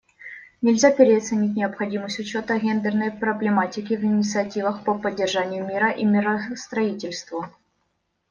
[0.63, 7.45] Нельзя переоценить необходимость учета гендерной проблематики в инициативах по поддержанию мира и миростроительству.